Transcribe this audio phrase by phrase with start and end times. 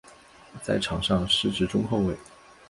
[0.63, 2.17] 在场上司职中后卫。